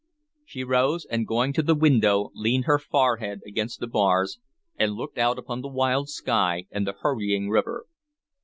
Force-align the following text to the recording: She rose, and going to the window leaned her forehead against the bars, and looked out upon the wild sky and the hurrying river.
She 0.45 0.63
rose, 0.63 1.05
and 1.05 1.27
going 1.27 1.53
to 1.53 1.61
the 1.61 1.75
window 1.75 2.31
leaned 2.33 2.65
her 2.65 2.79
forehead 2.79 3.41
against 3.45 3.79
the 3.79 3.85
bars, 3.85 4.39
and 4.75 4.93
looked 4.95 5.19
out 5.19 5.37
upon 5.37 5.61
the 5.61 5.67
wild 5.69 6.09
sky 6.09 6.65
and 6.71 6.87
the 6.87 6.95
hurrying 7.03 7.49
river. 7.51 7.85